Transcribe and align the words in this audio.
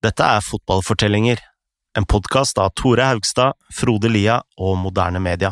Dette 0.00 0.24
er 0.24 0.40
Fotballfortellinger, 0.40 1.38
en 1.98 2.06
podkast 2.08 2.58
av 2.58 2.70
Tore 2.74 3.04
Haugstad, 3.04 3.52
Frode 3.76 4.08
Lia 4.08 4.38
og 4.56 4.78
Moderne 4.80 5.20
Media. 5.20 5.50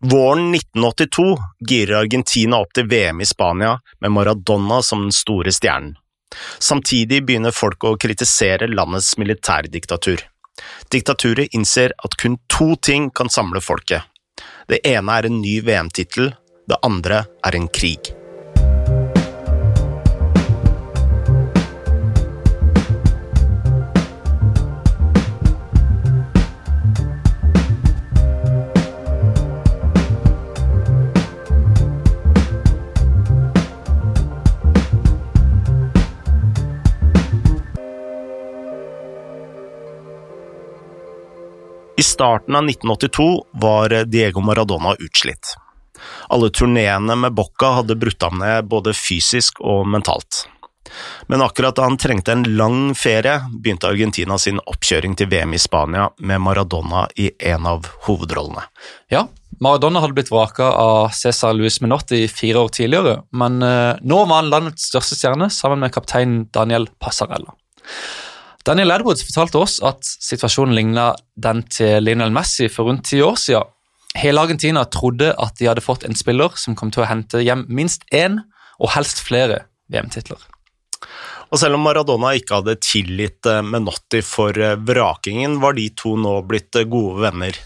Våren 0.00 0.54
1982 0.54 1.34
girer 1.68 1.98
Argentina 1.98 2.62
opp 2.64 2.72
til 2.72 2.86
VM 2.88 3.20
i 3.20 3.26
Spania 3.28 3.74
med 4.00 4.14
Maradona 4.14 4.78
som 4.82 5.02
den 5.04 5.12
store 5.12 5.52
stjernen. 5.52 5.98
Samtidig 6.58 7.18
begynner 7.28 7.52
folk 7.52 7.84
å 7.84 7.98
kritisere 8.00 8.70
landets 8.72 9.18
militærdiktatur. 9.20 10.24
Diktaturet 10.88 11.52
innser 11.52 11.92
at 11.92 12.16
kun 12.16 12.38
to 12.48 12.70
ting 12.80 13.10
kan 13.10 13.28
samle 13.28 13.60
folket. 13.60 14.08
Det 14.64 14.80
ene 14.88 15.18
er 15.18 15.28
en 15.28 15.42
ny 15.42 15.58
VM-tittel, 15.60 16.32
det 16.64 16.80
andre 16.88 17.26
er 17.44 17.60
en 17.60 17.68
krig. 17.68 18.14
I 42.00 42.02
starten 42.02 42.56
av 42.56 42.64
1982 42.64 43.46
var 43.52 43.88
Diego 44.04 44.40
Maradona 44.40 44.94
utslitt. 44.94 45.54
Alle 46.28 46.48
turneene 46.50 47.16
med 47.16 47.34
Bocca 47.34 47.74
hadde 47.76 47.96
brutt 48.00 48.22
ham 48.22 48.38
ned 48.40 48.70
både 48.72 48.94
fysisk 48.96 49.60
og 49.60 49.82
mentalt. 49.84 50.46
Men 51.28 51.44
akkurat 51.44 51.76
da 51.76 51.84
han 51.84 51.98
trengte 52.00 52.32
en 52.32 52.46
lang 52.56 52.94
ferie, 52.96 53.34
begynte 53.52 53.90
Argentina 53.90 54.38
sin 54.40 54.62
oppkjøring 54.64 55.18
til 55.20 55.28
VM 55.28 55.52
i 55.52 55.60
Spania 55.60 56.06
med 56.24 56.40
Maradona 56.40 57.04
i 57.20 57.28
en 57.52 57.68
av 57.68 57.90
hovedrollene. 58.06 58.64
Ja, 59.12 59.26
Maradona 59.60 60.00
hadde 60.00 60.16
blitt 60.16 60.32
vraka 60.32 60.70
av 60.72 61.12
Cæsar 61.20 61.52
Luis 61.58 61.82
Menotti 61.84 62.22
fire 62.32 62.64
år 62.64 62.72
tidligere, 62.80 63.18
men 63.36 63.60
eh, 63.60 64.00
nå 64.00 64.24
var 64.24 64.40
han 64.40 64.50
landets 64.56 64.88
største 64.88 65.20
stjerne 65.20 65.52
sammen 65.52 65.84
med 65.84 65.92
kaptein 65.92 66.40
Daniel 66.48 66.88
Passarella. 66.96 67.52
Daniel 68.70 68.92
Edwards 68.94 69.24
fortalte 69.26 69.58
oss 69.58 69.80
at 69.82 70.06
situasjonen 70.06 70.76
ligna 70.76 71.08
den 71.34 71.64
til 71.74 72.04
Lionel 72.04 72.30
Messi 72.30 72.68
for 72.70 72.86
rundt 72.86 73.08
ti 73.08 73.18
år 73.18 73.34
siden. 73.42 73.66
Hele 74.14 74.44
Argentina 74.44 74.84
trodde 74.86 75.32
at 75.42 75.56
de 75.58 75.66
hadde 75.66 75.82
fått 75.82 76.04
en 76.06 76.14
spiller 76.14 76.54
som 76.54 76.76
kom 76.78 76.92
til 76.94 77.02
å 77.02 77.08
hente 77.10 77.42
hjem 77.42 77.64
minst 77.66 78.06
én, 78.14 78.38
og 78.78 78.92
helst 78.94 79.24
flere, 79.26 79.64
VM-titler. 79.90 80.38
Og 81.50 81.58
selv 81.58 81.80
om 81.80 81.82
Maradona 81.82 82.30
ikke 82.38 82.60
hadde 82.60 82.76
tilgitt 82.78 83.50
eh, 83.50 83.58
Menotti 83.66 84.22
for 84.22 84.54
eh, 84.54 84.78
vrakingen, 84.78 85.58
var 85.58 85.74
de 85.74 85.88
to 85.98 86.14
nå 86.14 86.36
blitt 86.46 86.78
eh, 86.78 86.86
gode 86.86 87.26
venner. 87.26 87.58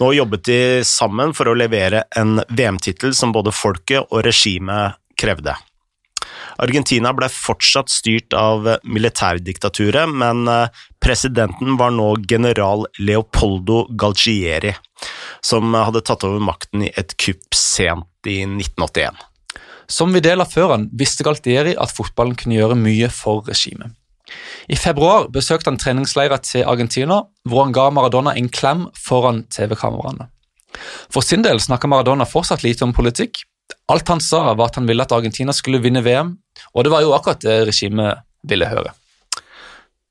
Nå 0.00 0.10
jobbet 0.16 0.48
de 0.48 0.58
sammen 0.88 1.36
for 1.36 1.52
å 1.52 1.56
levere 1.58 2.06
en 2.16 2.40
VM-tittel 2.48 3.12
som 3.12 3.36
både 3.36 3.52
folket 3.52 4.08
og 4.08 4.24
regimet 4.24 4.96
krevde. 5.20 5.52
Argentina 6.62 7.12
ble 7.16 7.28
fortsatt 7.32 7.90
styrt 7.90 8.34
av 8.38 8.68
militærdiktaturet, 8.84 10.10
men 10.10 10.46
presidenten 11.02 11.78
var 11.80 11.94
nå 11.96 12.12
general 12.30 12.86
Leopoldo 13.00 13.84
Galgieri, 13.98 14.74
som 15.44 15.74
hadde 15.74 16.04
tatt 16.06 16.26
over 16.26 16.42
makten 16.42 16.86
i 16.86 16.92
et 16.94 17.16
kupp 17.20 17.56
sent 17.58 18.30
i 18.30 18.42
1981. 18.46 19.18
Som 19.86 20.14
vi 20.14 20.22
deler 20.24 20.48
før 20.48 20.74
han, 20.74 20.88
visste 20.96 21.26
Galtieri 21.26 21.74
at 21.76 21.92
fotballen 21.92 22.36
kunne 22.38 22.56
gjøre 22.56 22.78
mye 22.78 23.10
for 23.12 23.44
regimet. 23.48 23.92
I 24.72 24.76
februar 24.80 25.28
besøkte 25.32 25.68
han 25.68 25.78
treningsleirer 25.80 26.40
til 26.44 26.64
Argentina, 26.64 27.20
hvor 27.44 27.66
han 27.66 27.74
ga 27.76 27.90
Maradona 27.92 28.32
en 28.38 28.48
klem 28.48 28.86
foran 28.96 29.44
TV-kameraene. 29.52 30.30
For 31.12 31.22
sin 31.22 31.44
del 31.44 31.60
snakker 31.62 31.90
Maradona 31.90 32.26
fortsatt 32.26 32.64
lite 32.64 32.86
om 32.86 32.94
politikk. 32.96 33.44
Alt 33.92 34.08
han 34.08 34.20
sa, 34.24 34.46
var 34.54 34.70
at 34.70 34.78
han 34.80 34.86
ville 34.88 35.04
at 35.04 35.12
Argentina 35.12 35.52
skulle 35.52 35.82
vinne 35.84 36.00
VM, 36.04 36.36
og 36.72 36.84
det 36.84 36.92
var 36.92 37.04
jo 37.04 37.12
akkurat 37.16 37.42
det 37.44 37.56
regimet 37.68 38.22
ville 38.48 38.68
høre. 38.68 38.94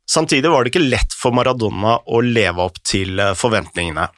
Samtidig 0.10 0.52
var 0.52 0.64
det 0.64 0.74
ikke 0.74 0.84
lett 0.84 1.16
for 1.16 1.34
Maradona 1.34 1.96
å 2.06 2.20
leve 2.22 2.62
opp 2.68 2.78
til 2.86 3.22
forventningene. 3.40 4.10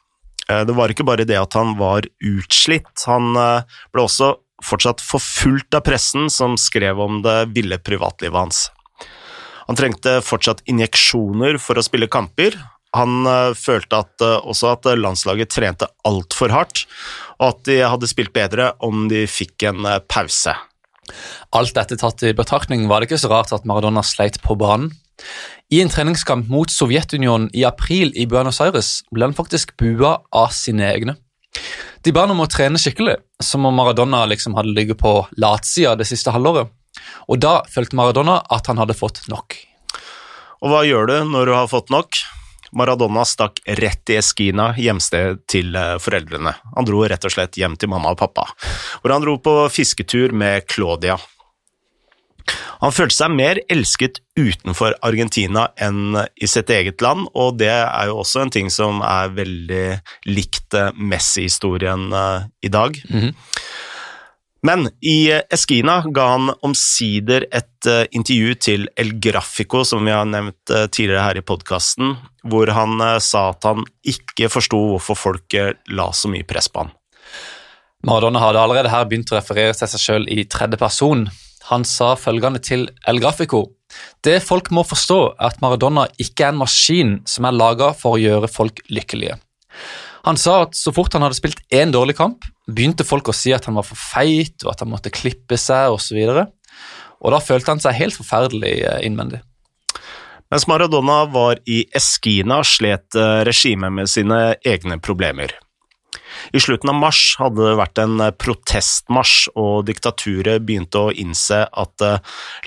Det 0.45 0.75
var 0.77 0.91
ikke 0.91 1.05
bare 1.07 1.25
det 1.25 1.37
at 1.39 1.55
han 1.57 1.75
var 1.79 2.07
utslitt, 2.19 3.05
han 3.07 3.31
ble 3.35 4.03
også 4.03 4.33
fortsatt 4.65 5.03
forfulgt 5.03 5.77
av 5.77 5.85
pressen 5.85 6.29
som 6.33 6.57
skrev 6.59 6.99
om 7.01 7.21
det 7.25 7.37
ville 7.55 7.79
privatlivet 7.81 8.37
hans. 8.37 8.65
Han 9.65 9.77
trengte 9.77 10.19
fortsatt 10.25 10.61
injeksjoner 10.69 11.57
for 11.61 11.79
å 11.79 11.85
spille 11.85 12.09
kamper. 12.11 12.57
Han 12.95 13.27
følte 13.59 14.01
at, 14.05 14.23
også 14.23 14.71
at 14.75 14.87
landslaget 14.97 15.51
trente 15.51 15.89
altfor 16.07 16.53
hardt, 16.53 16.85
og 17.39 17.49
at 17.49 17.65
de 17.67 17.81
hadde 17.83 18.07
spilt 18.09 18.31
bedre 18.35 18.71
om 18.85 19.09
de 19.11 19.25
fikk 19.27 19.67
en 19.67 19.87
pause. 20.07 20.55
Alt 21.55 21.75
dette 21.75 21.97
tatt 21.99 22.23
i 22.25 22.33
betraktning 22.35 22.87
var 22.89 23.01
det 23.01 23.09
ikke 23.09 23.21
så 23.21 23.31
rart 23.31 23.53
at 23.55 23.67
Maradona 23.67 24.03
sleit 24.05 24.39
på 24.43 24.57
banen. 24.59 24.93
I 25.73 25.81
en 25.81 25.89
treningskamp 25.89 26.49
mot 26.51 26.69
Sovjetunionen 26.69 27.47
i 27.55 27.63
april 27.65 28.11
i 28.13 28.27
Buenos 28.29 28.59
Aires 28.61 28.99
ble 29.13 29.29
han 29.29 29.37
faktisk 29.37 29.73
bua 29.79 30.19
av 30.35 30.51
sine 30.53 30.85
egne. 30.91 31.15
De 32.05 32.13
ba 32.13 32.25
ham 32.25 32.35
om 32.35 32.43
å 32.43 32.49
trene 32.51 32.77
skikkelig, 32.81 33.15
som 33.41 33.65
om 33.65 33.73
Maradona 33.73 34.25
liksom 34.29 34.57
hadde 34.57 34.75
ligget 34.75 34.99
på 35.01 35.17
latsida 35.41 35.95
det 35.97 36.05
siste 36.09 36.33
halvåret. 36.35 36.69
Og 37.31 37.39
da 37.41 37.61
følte 37.71 37.97
Maradona 37.97 38.41
at 38.53 38.67
han 38.69 38.79
hadde 38.81 38.97
fått 38.97 39.23
nok. 39.31 39.57
Og 40.61 40.71
hva 40.71 40.83
gjør 40.85 41.09
du 41.09 41.17
når 41.31 41.49
du 41.49 41.55
har 41.55 41.71
fått 41.71 41.89
nok? 41.93 42.19
Maradona 42.75 43.25
stakk 43.27 43.61
rett 43.79 44.11
i 44.11 44.19
Eskina, 44.19 44.71
hjemstedet 44.77 45.45
til 45.51 45.75
foreldrene. 46.03 46.55
Han 46.75 46.87
dro 46.87 47.03
rett 47.07 47.25
og 47.25 47.33
slett 47.33 47.57
hjem 47.59 47.77
til 47.79 47.91
mamma 47.91 48.13
og 48.13 48.19
pappa, 48.19 48.49
hvor 49.01 49.15
han 49.15 49.23
dro 49.23 49.37
på 49.39 49.55
fisketur 49.73 50.35
med 50.35 50.67
Claudia. 50.71 51.17
Han 52.83 52.93
følte 52.93 53.15
seg 53.15 53.33
mer 53.33 53.59
elsket 53.71 54.19
utenfor 54.37 54.93
Argentina 55.05 55.69
enn 55.81 56.19
i 56.35 56.49
sitt 56.49 56.69
eget 56.69 57.01
land, 57.01 57.29
og 57.33 57.57
det 57.61 57.71
er 57.71 58.11
jo 58.11 58.19
også 58.21 58.43
en 58.43 58.53
ting 58.53 58.69
som 58.73 59.01
er 59.05 59.33
veldig 59.33 59.85
likt 60.29 60.77
Messi-historien 60.93 62.11
i 62.61 62.69
dag. 62.69 63.01
Mm 63.09 63.21
-hmm. 63.21 63.33
Men 64.65 64.87
i 65.05 65.29
Eskina 65.53 65.99
ga 66.09 66.25
han 66.31 66.49
omsider 66.65 67.45
et 67.53 67.89
intervju 68.17 68.55
til 68.57 68.87
El 68.97 69.11
Grafico, 69.21 69.83
som 69.85 70.01
vi 70.07 70.13
har 70.15 70.25
nevnt 70.25 70.73
tidligere 70.89 71.25
her 71.27 71.37
i 71.37 71.45
podkasten, 71.45 72.15
hvor 72.49 72.71
han 72.73 73.03
sa 73.21 73.51
at 73.51 73.67
han 73.67 73.85
ikke 74.01 74.49
forsto 74.49 74.79
hvorfor 74.95 75.19
folk 75.19 75.57
la 75.93 76.07
så 76.17 76.31
mye 76.33 76.47
press 76.47 76.71
på 76.71 76.81
han. 76.81 76.95
Maradona 78.05 78.41
hadde 78.41 78.61
allerede 78.61 78.91
her 78.93 79.05
begynt 79.09 79.31
å 79.33 79.37
referere 79.39 79.73
til 79.77 79.89
seg 79.89 80.01
sjøl 80.01 80.27
i 80.29 80.43
tredje 80.49 80.77
person. 80.81 81.25
Han 81.71 81.85
sa 81.89 82.11
følgende 82.17 82.61
til 82.61 82.87
El 83.09 83.21
Grafico. 83.21 83.63
Det 84.25 84.37
folk 84.45 84.69
må 84.75 84.83
forstå, 84.85 85.19
er 85.37 85.49
at 85.49 85.61
Maradona 85.63 86.05
ikke 86.21 86.45
er 86.45 86.53
en 86.53 86.61
maskin 86.61 87.15
som 87.29 87.47
er 87.49 87.57
laga 87.57 87.93
for 87.97 88.17
å 88.17 88.21
gjøre 88.21 88.49
folk 88.51 88.83
lykkelige. 88.93 89.39
Han 90.25 90.37
sa 90.41 90.63
at 90.65 90.77
så 90.77 90.89
fort 90.93 91.13
han 91.13 91.21
hadde 91.21 91.37
spilt 91.37 91.61
én 91.73 91.91
dårlig 91.93 92.15
kamp, 92.17 92.45
begynte 92.65 93.05
folk 93.05 93.29
å 93.29 93.35
si 93.35 93.53
at 93.53 93.67
han 93.69 93.77
var 93.77 93.85
for 93.85 93.99
feit, 93.99 94.57
og 94.65 94.71
at 94.73 94.81
han 94.81 94.89
måtte 94.89 95.13
klippe 95.13 95.57
seg 95.61 95.93
osv. 95.93 96.17
Og, 96.25 97.27
da 97.33 97.41
følte 97.41 97.75
han 97.75 97.83
seg 97.83 97.97
helt 97.99 98.17
forferdelig 98.17 98.79
innvendig. 99.05 99.43
Mens 100.53 100.65
Maradona 100.69 101.23
var 101.29 101.61
i 101.69 101.83
Eskina, 101.97 102.61
slet 102.65 103.17
regimet 103.45 103.93
med 103.93 104.09
sine 104.09 104.41
egne 104.65 104.97
problemer. 105.01 105.53
I 106.53 106.59
slutten 106.61 106.91
av 106.91 106.97
mars 106.99 107.21
hadde 107.39 107.63
det 107.63 107.77
vært 107.79 108.01
en 108.01 108.21
protestmarsj, 108.41 109.53
og 109.61 109.85
diktaturet 109.89 110.65
begynte 110.65 111.05
å 111.05 111.13
innse 111.13 111.63
at 111.69 112.05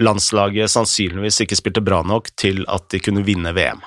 landslaget 0.03 0.73
sannsynligvis 0.75 1.43
ikke 1.45 1.59
spilte 1.59 1.85
bra 1.85 2.05
nok 2.07 2.31
til 2.39 2.65
at 2.71 2.87
de 2.95 3.03
kunne 3.03 3.27
vinne 3.27 3.55
VM. 3.57 3.83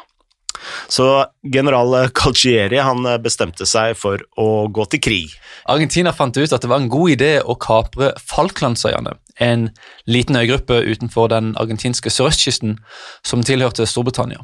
Så 0.92 1.06
general 1.54 2.10
Calcieri 2.12 2.82
han 2.84 3.06
bestemte 3.24 3.64
seg 3.70 3.96
for 3.96 4.20
å 4.36 4.68
gå 4.68 4.86
til 4.92 5.04
krig. 5.04 5.36
Argentina 5.72 6.12
fant 6.12 6.36
ut 6.36 6.52
at 6.52 6.64
det 6.64 6.68
var 6.72 6.84
en 6.84 6.92
god 6.92 7.14
idé 7.14 7.32
å 7.40 7.56
kapre 7.56 8.12
Falklandsøyene, 8.20 9.16
en 9.40 9.70
liten 10.04 10.36
øygruppe 10.36 10.82
utenfor 10.84 11.32
den 11.32 11.54
argentinske 11.62 12.12
sørøstkysten 12.12 12.76
som 13.24 13.46
tilhørte 13.48 13.88
Storbritannia. 13.88 14.44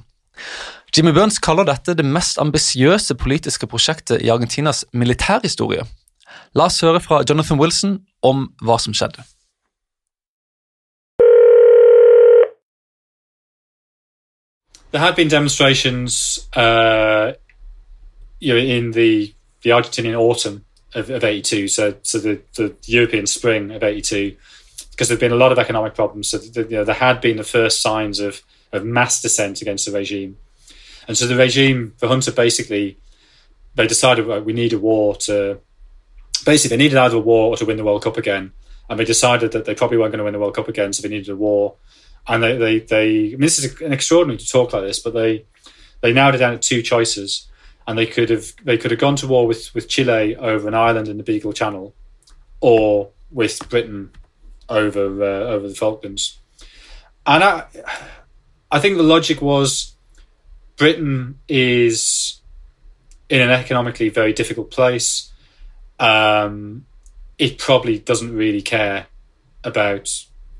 Jimmy 0.95 1.11
Burns 1.11 1.41
kaller 1.43 1.67
dette 1.67 1.97
det 1.99 2.05
mest 2.07 2.39
ambisiøse 2.39 3.17
politiske 3.19 3.67
prosjektet 3.67 4.23
i 4.23 4.31
Argentinas 4.31 4.85
militærhistorie. 4.95 5.83
La 6.55 6.69
oss 6.71 6.79
høre 6.81 7.03
fra 7.03 7.25
Jonathan 7.27 7.59
Wilson 7.59 7.97
om 8.23 8.47
hva 8.63 8.79
som 8.79 8.95
skjedde. 8.95 9.25
There 14.91 15.01
had 15.01 15.15
been 15.15 15.27
demonstrations 15.27 16.47
uh, 16.55 17.33
you 18.39 18.53
know, 18.53 18.59
in 18.59 18.91
the, 18.91 19.33
the 19.61 19.71
Argentinian 19.71 20.17
autumn 20.17 20.63
of, 20.93 21.09
of 21.09 21.23
82, 21.23 21.67
so, 21.67 21.95
so 22.03 22.19
the, 22.19 22.41
the 22.55 22.75
European 22.85 23.27
spring 23.27 23.71
of 23.71 23.83
82, 23.83 24.35
because 24.91 25.09
there 25.09 25.15
had 25.15 25.19
been 25.19 25.31
a 25.31 25.35
lot 25.35 25.51
of 25.51 25.59
economic 25.59 25.95
problems. 25.95 26.29
So 26.29 26.37
the, 26.37 26.63
you 26.63 26.77
know, 26.77 26.83
there 26.83 26.95
had 26.95 27.19
been 27.21 27.37
the 27.37 27.43
first 27.43 27.81
signs 27.81 28.19
of 28.19 28.41
of 28.71 28.85
mass 28.85 29.21
dissent 29.21 29.61
against 29.61 29.85
the 29.85 29.91
regime. 29.91 30.37
And 31.07 31.17
so 31.17 31.27
the 31.27 31.35
regime, 31.35 31.93
the 31.99 32.07
junta 32.07 32.31
basically, 32.31 32.97
they 33.75 33.87
decided 33.87 34.27
well, 34.27 34.41
we 34.41 34.53
need 34.53 34.73
a 34.73 34.79
war 34.79 35.15
to, 35.17 35.59
basically 36.45 36.75
they 36.75 36.83
needed 36.83 36.97
either 36.97 37.17
a 37.17 37.21
war 37.21 37.53
or 37.53 37.57
to 37.57 37.65
win 37.65 37.77
the 37.77 37.83
World 37.83 38.03
Cup 38.03 38.17
again. 38.17 38.51
And 38.89 38.99
they 38.99 39.05
decided 39.05 39.51
that 39.51 39.65
they 39.65 39.75
probably 39.75 39.97
weren't 39.97 40.11
going 40.11 40.19
to 40.19 40.23
win 40.23 40.33
the 40.33 40.39
World 40.39 40.55
Cup 40.55 40.67
again, 40.67 40.93
so 40.93 41.01
they 41.01 41.09
needed 41.09 41.29
a 41.29 41.35
war. 41.35 41.75
And 42.27 42.43
they, 42.43 42.57
they, 42.57 42.79
they 42.79 43.07
I 43.27 43.29
mean, 43.31 43.41
this 43.41 43.59
is 43.59 43.79
an 43.81 43.93
extraordinary 43.93 44.37
to 44.37 44.47
talk 44.47 44.73
like 44.73 44.83
this, 44.83 44.99
but 44.99 45.13
they, 45.13 45.45
they 46.01 46.13
narrowed 46.13 46.35
it 46.35 46.39
down 46.39 46.53
to 46.53 46.59
two 46.59 46.81
choices. 46.81 47.47
And 47.87 47.97
they 47.97 48.05
could 48.05 48.29
have, 48.29 48.51
they 48.63 48.77
could 48.77 48.91
have 48.91 48.99
gone 48.99 49.15
to 49.17 49.27
war 49.27 49.47
with, 49.47 49.73
with 49.73 49.87
Chile 49.87 50.35
over 50.35 50.67
an 50.67 50.73
island 50.73 51.07
in 51.07 51.17
the 51.17 51.23
Beagle 51.23 51.53
Channel 51.53 51.95
or 52.59 53.11
with 53.31 53.67
Britain 53.69 54.11
over, 54.67 55.23
uh, 55.23 55.47
over 55.47 55.69
the 55.69 55.75
Falklands. 55.75 56.37
And 57.25 57.43
I, 57.43 57.65
I 58.69 58.79
think 58.79 58.97
the 58.97 59.03
logic 59.03 59.41
was 59.41 59.95
Britain 60.75 61.39
is 61.47 62.41
in 63.29 63.41
an 63.41 63.49
economically 63.49 64.09
very 64.09 64.33
difficult 64.33 64.71
place. 64.71 65.31
Um, 65.99 66.85
it 67.37 67.57
probably 67.57 67.99
doesn't 67.99 68.33
really 68.35 68.61
care 68.61 69.07
about 69.63 70.09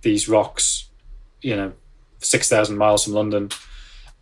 these 0.02 0.28
rocks, 0.28 0.87
you 1.48 1.56
know, 1.56 1.72
6,000 2.20 2.78
miles 2.78 3.06
from 3.06 3.14
London. 3.14 3.50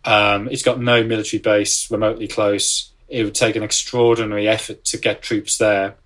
Um, 0.04 0.48
it's 0.48 0.62
got 0.62 0.80
no 0.80 1.02
military 1.02 1.40
base 1.40 1.90
remotely 1.90 2.28
close. 2.28 2.92
It 3.08 3.24
would 3.24 3.34
take 3.34 3.56
an 3.56 3.64
extraordinary 3.64 4.46
effort 4.46 4.84
to 4.84 4.96
get 4.96 5.22
troops 5.22 5.58
there. 5.58 5.96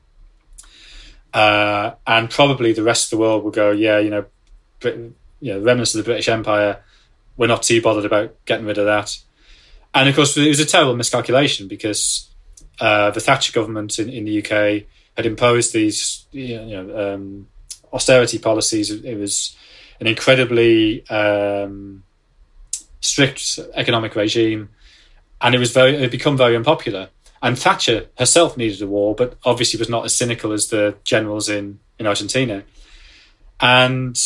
Uh, 1.34 1.92
and 2.06 2.30
probably 2.30 2.72
the 2.72 2.82
rest 2.82 3.04
of 3.04 3.10
the 3.10 3.22
world 3.22 3.44
will 3.44 3.50
go, 3.50 3.70
yeah, 3.70 3.98
you 3.98 4.08
know, 4.08 4.24
Britain, 4.80 5.14
you 5.40 5.52
know, 5.52 5.60
remnants 5.60 5.94
of 5.94 5.98
the 5.98 6.08
British 6.08 6.30
Empire, 6.30 6.82
we're 7.36 7.46
not 7.46 7.62
too 7.62 7.82
bothered 7.82 8.06
about 8.06 8.34
getting 8.46 8.64
rid 8.64 8.78
of 8.78 8.86
that. 8.86 9.18
And 9.92 10.08
of 10.08 10.14
course, 10.14 10.34
it 10.38 10.48
was 10.48 10.60
a 10.60 10.64
terrible 10.64 10.96
miscalculation 10.96 11.68
because 11.68 12.30
uh, 12.80 13.10
the 13.10 13.20
Thatcher 13.20 13.52
government 13.52 13.98
in, 13.98 14.08
in, 14.08 14.24
the 14.24 14.38
UK 14.38 14.86
had 15.18 15.26
imposed 15.26 15.74
these 15.74 16.24
you 16.32 16.64
know, 16.64 17.14
um, 17.14 17.48
austerity 17.92 18.38
policies. 18.38 18.90
It 18.90 19.18
was 19.18 19.54
an 20.00 20.06
incredibly 20.06 21.06
um, 21.08 22.02
strict 23.00 23.58
economic 23.74 24.16
regime, 24.16 24.70
and 25.40 25.54
it 25.54 25.58
was 25.58 25.72
very 25.72 25.94
it 25.94 26.00
had 26.00 26.10
become 26.10 26.36
very 26.36 26.56
unpopular. 26.56 27.10
And 27.42 27.58
Thatcher 27.58 28.06
herself 28.18 28.56
needed 28.56 28.82
a 28.82 28.86
war, 28.86 29.14
but 29.14 29.38
obviously 29.44 29.78
was 29.78 29.88
not 29.88 30.04
as 30.04 30.14
cynical 30.14 30.52
as 30.52 30.68
the 30.68 30.96
generals 31.04 31.48
in 31.48 31.80
in 31.98 32.06
Argentina. 32.06 32.64
And 33.60 34.18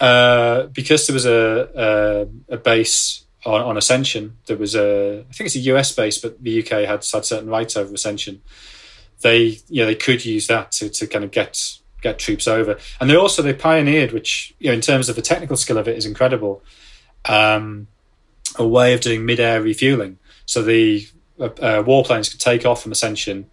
uh, 0.00 0.64
because 0.66 1.06
there 1.06 1.14
was 1.14 1.26
a, 1.26 2.28
a, 2.50 2.54
a 2.54 2.56
base 2.56 3.24
on, 3.44 3.60
on, 3.62 3.76
Ascension, 3.76 4.36
there 4.46 4.56
was 4.56 4.74
a 4.74 5.24
I 5.28 5.32
think 5.32 5.46
it's 5.46 5.56
a 5.56 5.74
US 5.74 5.92
base, 5.92 6.18
but 6.18 6.42
the 6.42 6.60
UK 6.60 6.86
had 6.86 6.88
had 6.88 7.04
certain 7.04 7.48
rights 7.48 7.76
over 7.76 7.92
Ascension. 7.92 8.42
They 9.22 9.58
you 9.68 9.82
know 9.82 9.86
they 9.86 9.94
could 9.94 10.24
use 10.24 10.46
that 10.46 10.72
to, 10.72 10.88
to 10.88 11.06
kind 11.06 11.24
of 11.24 11.30
get 11.30 11.79
get 12.00 12.18
troops 12.18 12.48
over, 12.48 12.78
and 13.00 13.08
they 13.08 13.16
also 13.16 13.42
they 13.42 13.54
pioneered, 13.54 14.12
which 14.12 14.54
you 14.58 14.68
know 14.68 14.74
in 14.74 14.80
terms 14.80 15.08
of 15.08 15.16
the 15.16 15.22
technical 15.22 15.56
skill 15.56 15.78
of 15.78 15.88
it 15.88 15.96
is 15.96 16.06
incredible, 16.06 16.62
um, 17.26 17.86
a 18.56 18.66
way 18.66 18.94
of 18.94 19.00
doing 19.00 19.24
mid-air 19.24 19.62
refueling. 19.62 20.18
So 20.46 20.62
the 20.62 21.06
uh, 21.38 21.44
uh, 21.44 21.82
warplanes 21.82 22.30
could 22.30 22.40
take 22.40 22.66
off 22.66 22.82
from 22.82 22.92
Ascension, 22.92 23.50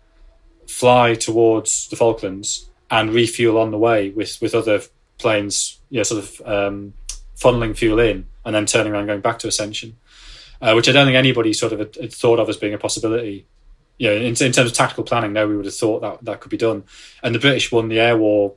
fly 0.68 1.16
towards 1.16 1.88
the 1.90 1.96
Falklands, 1.96 2.70
and 2.90 3.14
refuel 3.14 3.58
on 3.58 3.72
the 3.72 3.78
way 3.78 4.10
with 4.10 4.42
with 4.42 4.56
other 4.56 4.82
planes, 5.18 5.80
yeah, 5.90 6.04
sort 6.04 6.24
of 6.24 6.42
um, 6.46 6.94
funneling 7.38 7.76
fuel 7.76 8.00
in 8.00 8.28
and 8.46 8.56
then 8.56 8.66
turning 8.66 8.94
around 8.94 9.08
going 9.08 9.22
back 9.22 9.40
to 9.40 9.48
Ascension, 9.48 9.98
uh, 10.62 10.74
which 10.74 10.90
I 10.90 10.92
don't 10.92 11.06
think 11.06 11.18
anybody 11.18 11.54
sort 11.54 11.74
of 11.74 11.80
had, 11.80 11.96
had, 11.96 12.14
thought 12.14 12.40
of 12.40 12.50
as 12.50 12.58
being 12.58 12.74
a 12.74 12.78
possibility. 12.78 13.46
You 13.98 14.10
know, 14.10 14.16
in, 14.16 14.24
in, 14.26 14.36
terms 14.36 14.58
of 14.60 14.74
tactical 14.74 15.04
planning, 15.04 15.34
no, 15.34 15.48
we 15.48 15.56
would 15.56 15.66
have 15.66 15.76
thought 15.76 16.02
that 16.02 16.24
that 16.26 16.40
could 16.40 16.52
be 16.52 16.58
done. 16.58 16.84
And 17.24 17.34
the 17.34 17.40
British 17.40 17.72
won 17.72 17.90
the 17.90 18.00
air 18.00 18.18
war 18.18 18.54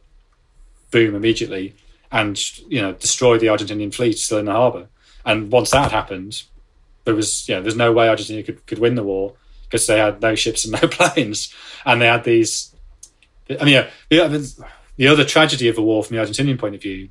boom 0.90 1.14
immediately 1.14 1.74
and, 2.12 2.38
you 2.68 2.82
know, 2.82 2.92
destroyed 2.92 3.40
the 3.40 3.46
Argentinian 3.46 3.94
fleet 3.94 4.18
still 4.18 4.38
in 4.38 4.46
the 4.46 4.52
harbour. 4.52 4.88
And 5.24 5.50
once 5.50 5.70
that 5.70 5.92
happened, 5.92 6.42
there 7.04 7.14
was, 7.14 7.48
you 7.48 7.54
know, 7.54 7.62
there's 7.62 7.76
no 7.76 7.92
way 7.92 8.08
Argentina 8.08 8.42
could, 8.42 8.66
could 8.66 8.78
win 8.78 8.96
the 8.96 9.02
war 9.02 9.34
because 9.64 9.86
they 9.86 9.98
had 9.98 10.20
no 10.20 10.34
ships 10.34 10.64
and 10.64 10.80
no 10.80 10.88
planes. 10.90 11.54
And 11.86 12.02
they 12.02 12.06
had 12.06 12.24
these, 12.24 12.74
I 13.48 13.64
mean, 13.64 13.86
yeah, 14.10 14.28
the 14.96 15.08
other 15.08 15.24
tragedy 15.24 15.68
of 15.68 15.76
the 15.76 15.82
war 15.82 16.04
from 16.04 16.16
the 16.16 16.22
Argentinian 16.22 16.58
point 16.58 16.74
of 16.74 16.82
view 16.82 17.08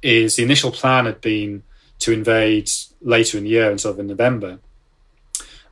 is 0.00 0.36
the 0.36 0.42
initial 0.44 0.70
plan 0.70 1.06
had 1.06 1.20
been 1.20 1.62
to 1.98 2.12
invade 2.12 2.70
later 3.00 3.38
in 3.38 3.44
the 3.44 3.50
year, 3.50 3.70
and 3.70 3.80
sort 3.80 3.94
of 3.94 4.00
in 4.00 4.06
November, 4.06 4.60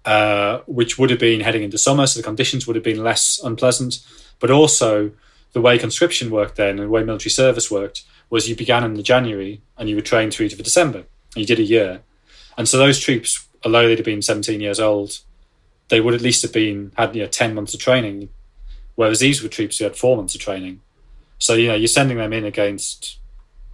uh, 0.07 0.61
which 0.67 0.99
would 0.99 1.11
have 1.11 1.19
been 1.19 1.41
heading 1.41 1.65
into 1.65 1.77
summer, 1.77 2.07
so 2.07 2.19
the 2.19 2.25
conditions 2.25 2.67
would 2.67 2.77
have 2.77 2.85
been 2.85 3.03
less 3.03 3.41
unpleasant. 3.43 3.99
But 4.39 4.51
also, 4.51 5.11
the 5.53 5.61
way 5.61 5.79
conscription 5.79 6.31
worked 6.31 6.57
then 6.57 6.79
and 6.79 6.81
the 6.81 6.89
way 6.89 7.03
military 7.03 7.31
service 7.31 7.71
worked 7.71 8.05
was 8.31 8.49
you 8.49 8.55
began 8.55 8.85
in 8.85 8.95
the 8.95 9.03
January 9.03 9.63
and 9.77 9.89
you 9.89 9.97
were 9.97 10.03
trained 10.03 10.33
through 10.33 10.49
to 10.49 10.57
the 10.57 10.63
December, 10.63 10.99
and 10.99 11.07
you 11.37 11.45
did 11.45 11.59
a 11.59 11.65
year. 11.65 12.03
And 12.57 12.69
so 12.69 12.79
those 12.79 13.01
troops, 13.01 13.47
although 13.65 13.89
they'd 13.89 13.99
have 13.99 14.05
been 14.05 14.23
17 14.23 14.61
years 14.61 14.81
old, 14.81 15.19
they 15.89 16.01
would 16.01 16.15
at 16.15 16.21
least 16.21 16.43
have 16.43 16.53
been 16.53 16.93
had 16.97 17.15
you 17.15 17.23
know 17.23 17.29
10 17.29 17.55
months 17.55 17.75
of 17.75 17.81
training, 17.81 18.29
whereas 18.95 19.21
these 19.21 19.43
were 19.43 19.49
troops 19.49 19.79
who 19.79 19.85
had 19.85 19.97
four 19.97 20.17
months 20.17 20.35
of 20.35 20.41
training. 20.41 20.81
So 21.39 21.55
you 21.55 21.69
know 21.69 21.75
you're 21.75 21.89
sending 21.89 22.17
them 22.17 22.33
in 22.33 22.45
against 22.45 23.19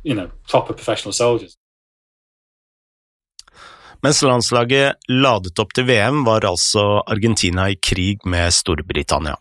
you 0.02 0.14
know 0.14 0.31
proper 0.49 0.73
professional 0.73 1.12
soldiers. 1.12 1.56
Mens 4.03 4.23
landslaget 4.27 4.99
ladet 5.09 5.59
opp 5.63 5.73
til 5.77 5.87
VM, 5.87 6.25
var 6.27 6.43
altså 6.49 7.05
Argentina 7.07 7.69
i 7.71 7.79
krig 7.79 8.25
med 8.27 8.51
Storbritannia. 8.51 9.37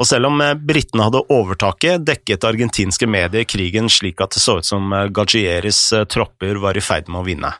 Og 0.00 0.08
selv 0.08 0.28
om 0.28 0.40
eh, 0.42 0.56
britene 0.56 1.06
hadde 1.06 1.22
overtaket, 1.32 2.04
dekket 2.04 2.44
argentinske 2.48 3.08
medier 3.08 3.46
krigen 3.48 3.90
slik 3.92 4.20
at 4.24 4.34
det 4.36 4.42
så 4.42 4.58
ut 4.60 4.68
som 4.68 4.92
eh, 4.92 5.08
Gagieris 5.14 5.80
eh, 5.96 6.06
tropper 6.10 6.60
var 6.60 6.76
i 6.76 6.84
ferd 6.84 7.08
med 7.08 7.22
å 7.22 7.26
vinne. 7.28 7.52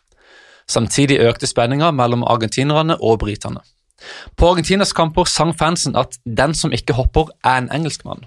Samtidig 0.71 1.21
økte 1.25 1.49
spenninga 1.49 1.91
mellom 1.93 2.25
argentinerne 2.25 2.97
og 3.01 3.21
britene. 3.25 3.65
På 4.37 4.53
Argentinas 4.53 4.93
kamper 4.97 5.29
sang 5.29 5.53
fansen 5.57 5.97
at 5.97 6.19
'den 6.25 6.55
som 6.55 6.73
ikke 6.73 6.97
hopper, 6.97 7.33
er 7.45 7.63
en 7.63 7.71
engelskmann'. 7.73 8.25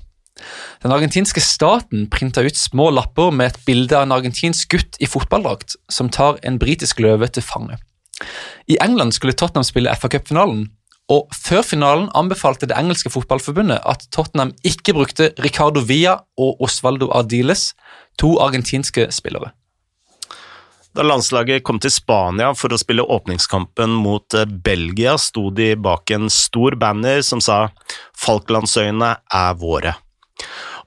Den 0.84 0.94
argentinske 0.94 1.42
staten 1.44 2.08
printa 2.14 2.44
ut 2.46 2.58
små 2.58 2.90
lapper 2.94 3.34
med 3.34 3.52
et 3.52 3.60
bilde 3.66 3.98
av 3.98 4.08
en 4.08 4.16
argentinsk 4.18 4.70
gutt 4.76 4.98
i 5.04 5.10
fotballdrakt 5.10 5.78
som 5.92 6.10
tar 6.14 6.40
en 6.48 6.60
britisk 6.62 7.02
løve 7.04 7.30
til 7.34 7.46
fange. 7.46 7.78
I 8.68 8.78
England 8.82 9.14
skulle 9.14 9.38
Tottenham 9.38 9.66
spille 9.68 9.94
FA 9.96 10.10
Cup-finalen, 10.10 10.68
og 11.08 11.30
før 11.32 11.62
finalen 11.64 12.10
anbefalte 12.20 12.68
det 12.68 12.76
engelske 12.76 13.12
fotballforbundet 13.14 13.80
at 13.88 14.10
Tottenham 14.12 14.52
ikke 14.68 14.96
brukte 14.98 15.32
Ricardo 15.40 15.80
Villa 15.80 16.18
og 16.38 16.60
Osvaldo 16.68 17.08
Ardiles, 17.16 17.72
to 18.20 18.36
argentinske 18.44 19.08
spillere. 19.16 19.54
Da 20.98 21.06
landslaget 21.06 21.62
kom 21.62 21.78
til 21.78 21.94
Spania 21.94 22.50
for 22.58 22.74
å 22.74 22.80
spille 22.82 23.06
åpningskampen 23.06 23.94
mot 24.02 24.34
eh, 24.34 24.50
Belgia, 24.50 25.14
sto 25.22 25.52
de 25.54 25.76
bak 25.78 26.10
en 26.16 26.26
stor 26.34 26.74
banner 26.82 27.22
som 27.22 27.44
sa 27.44 27.70
'Falklandsøyene 28.18 29.12
er 29.30 29.54
våre'. 29.62 29.94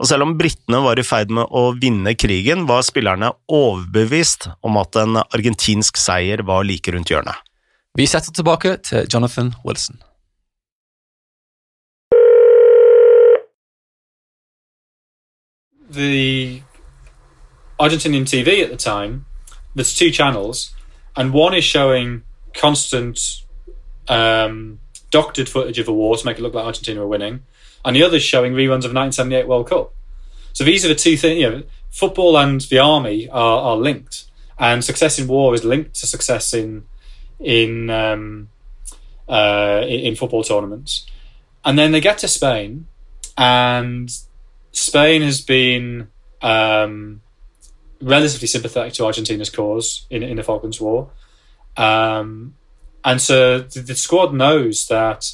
Og 0.01 0.09
selv 0.09 0.25
om 0.25 0.37
britene 0.39 0.81
var 0.81 0.99
i 0.99 1.05
ferd 1.05 1.33
med 1.35 1.51
å 1.53 1.75
vinne 1.77 2.15
krigen, 2.17 2.65
var 2.69 2.87
spillerne 2.87 3.33
overbevist 3.53 4.49
om 4.65 4.79
at 4.81 4.97
en 4.97 5.21
argentinsk 5.23 6.01
seier 6.01 6.45
var 6.49 6.65
like 6.65 6.93
rundt 6.95 7.13
hjørnet. 7.13 7.37
Vi 7.99 8.07
setter 8.07 8.33
tilbake 8.33 8.77
til 8.87 9.07
Jonathan 9.13 9.55
Wilson. 9.65 10.01
The 15.91 16.63
Argentinian 17.81 18.25
TV 18.25 18.63
at 18.63 18.71
the 18.71 18.77
time, 18.77 19.27
there's 19.75 19.93
two 19.93 20.11
channels, 20.13 20.73
and 21.17 21.35
one 21.35 21.53
is 21.55 21.65
showing 21.65 22.23
constant 22.55 23.19
um, 24.09 24.79
doctored 25.11 25.49
footage 25.49 25.79
of 25.79 25.89
a 25.89 25.93
war 25.93 26.17
to 26.17 26.25
make 26.25 26.39
it 26.39 26.43
look 26.43 26.55
like 26.55 26.65
Argentina 26.65 27.01
were 27.01 27.09
winning, 27.09 27.43
and 27.85 27.97
the 27.97 28.03
other's 28.03 28.23
showing 28.23 28.53
reruns 28.53 28.85
of 28.85 28.95
1978 28.95 29.49
World 29.49 29.69
Cup. 29.69 29.95
So 30.53 30.65
these 30.65 30.85
are 30.85 30.89
the 30.89 30.95
two 30.95 31.17
things. 31.17 31.41
You 31.41 31.51
know, 31.51 31.63
football 31.91 32.37
and 32.39 32.61
the 32.63 32.79
army 32.79 33.29
are, 33.29 33.61
are 33.61 33.77
linked, 33.77 34.25
and 34.59 34.85
success 34.85 35.19
in 35.19 35.29
war 35.29 35.55
is 35.55 35.65
linked 35.65 35.95
to 35.97 36.07
success 36.07 36.53
in 36.53 36.85
in 37.39 37.91
um, 37.91 38.49
uh, 39.29 39.85
in 39.87 40.17
football 40.17 40.45
tournaments. 40.45 41.07
And 41.65 41.79
then 41.79 41.93
they 41.93 42.01
get 42.01 42.19
to 42.19 42.29
Spain, 42.29 42.87
and 43.37 44.11
Spain 44.73 45.23
has 45.23 45.41
been 45.41 46.09
um, 46.43 47.23
relatively 48.01 48.49
sympathetic 48.49 48.95
to 48.95 49.05
Argentina's 49.05 49.51
cause 49.51 50.07
in 50.11 50.23
in 50.23 50.37
the 50.37 50.43
Falklands 50.43 50.81
War. 50.81 51.11
Um, 51.77 52.55
and 53.05 53.21
so 53.21 53.61
the, 53.61 53.81
the 53.81 53.95
squad 53.95 54.35
knows 54.35 54.87
that 54.89 55.33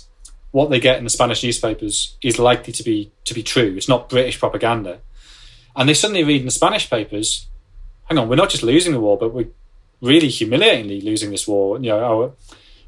what 0.57 0.71
they 0.71 0.81
get 0.81 0.97
in 0.97 1.05
the 1.05 1.11
Spanish 1.11 1.43
newspapers 1.45 2.17
is 2.23 2.39
likely 2.39 2.73
to 2.73 2.83
be 2.83 3.13
to 3.25 3.35
be 3.35 3.43
true. 3.43 3.75
It's 3.77 3.91
not 3.91 4.09
British 4.09 4.41
propaganda. 4.41 5.01
And 5.77 5.87
they 5.87 5.93
suddenly 5.93 6.25
read 6.25 6.41
in 6.41 6.47
the 6.47 6.51
Spanish 6.51 6.89
papers, 6.89 7.47
hang 8.09 8.17
on, 8.17 8.31
we're 8.31 8.37
not 8.37 8.49
just 8.49 8.63
losing 8.63 8.95
the 8.95 9.01
war, 9.01 9.19
but 9.19 9.35
we're 9.35 9.51
really 10.01 10.29
humiliatingly 10.29 11.03
losing 11.03 11.31
this 11.31 11.47
war. 11.47 11.77
You 11.79 11.91
know, 11.91 12.03
our, 12.03 12.33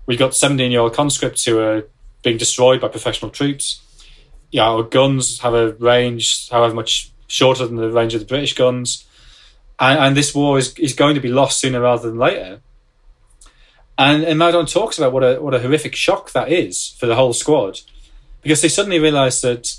we've 0.06 0.18
got 0.18 0.34
17 0.34 0.70
year 0.70 0.80
old 0.80 0.94
conscripts 0.94 1.44
who 1.44 1.58
are 1.58 1.82
being 2.22 2.38
destroyed 2.38 2.80
by 2.80 2.88
professional 2.88 3.30
troops. 3.30 3.82
Yeah, 4.50 4.64
our 4.70 4.82
guns 4.82 5.40
have 5.40 5.52
a 5.52 5.72
range 5.72 6.48
however 6.48 6.74
much 6.74 7.12
shorter 7.26 7.66
than 7.66 7.76
the 7.76 7.90
range 7.90 8.14
of 8.14 8.20
the 8.20 8.26
British 8.26 8.54
guns. 8.54 9.04
And, 9.78 9.98
and 9.98 10.16
this 10.16 10.34
war 10.34 10.56
is, 10.56 10.72
is 10.78 10.94
going 10.94 11.16
to 11.16 11.20
be 11.20 11.28
lost 11.28 11.60
sooner 11.60 11.82
rather 11.82 12.08
than 12.08 12.18
later. 12.18 12.62
And, 13.98 14.22
and 14.22 14.68
talks 14.68 14.96
about 14.96 15.12
what 15.12 15.24
a 15.24 15.42
what 15.42 15.54
a 15.54 15.58
horrific 15.58 15.96
shock 15.96 16.30
that 16.30 16.52
is 16.52 16.94
for 17.00 17.06
the 17.06 17.16
whole 17.16 17.32
squad, 17.32 17.80
because 18.42 18.62
they 18.62 18.68
suddenly 18.68 19.00
realise 19.00 19.40
that 19.40 19.74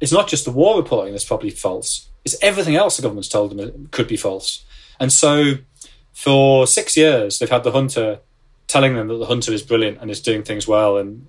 it's 0.00 0.12
not 0.12 0.28
just 0.28 0.44
the 0.44 0.52
war 0.52 0.76
reporting 0.76 1.12
that's 1.12 1.24
probably 1.24 1.50
false; 1.50 2.08
it's 2.24 2.36
everything 2.40 2.76
else 2.76 2.96
the 2.96 3.02
government's 3.02 3.28
told 3.28 3.50
them 3.50 3.88
could 3.90 4.06
be 4.06 4.16
false. 4.16 4.64
And 5.00 5.12
so, 5.12 5.54
for 6.12 6.68
six 6.68 6.96
years, 6.96 7.38
they've 7.40 7.50
had 7.50 7.64
the 7.64 7.72
hunter 7.72 8.20
telling 8.68 8.94
them 8.94 9.08
that 9.08 9.16
the 9.16 9.26
hunter 9.26 9.52
is 9.52 9.62
brilliant 9.62 9.98
and 10.00 10.08
is 10.08 10.20
doing 10.20 10.44
things 10.44 10.68
well, 10.68 10.96
and 10.96 11.26